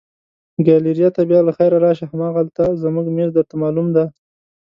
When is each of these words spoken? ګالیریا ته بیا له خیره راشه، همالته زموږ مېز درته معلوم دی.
ګالیریا 0.65 1.09
ته 1.15 1.21
بیا 1.29 1.39
له 1.47 1.51
خیره 1.57 1.77
راشه، 1.85 2.05
همالته 2.11 2.65
زموږ 2.83 3.05
مېز 3.15 3.29
درته 3.35 3.55
معلوم 3.61 3.87
دی. 3.95 4.05